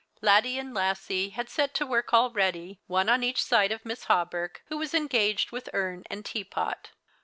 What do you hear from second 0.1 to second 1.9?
Laddie and Lassie had set to